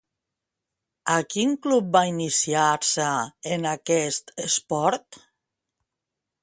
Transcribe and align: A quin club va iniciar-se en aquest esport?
A 1.15 1.17
quin 1.33 1.51
club 1.65 1.91
va 1.97 2.01
iniciar-se 2.13 3.11
en 3.57 3.69
aquest 3.75 4.35
esport? 4.47 5.25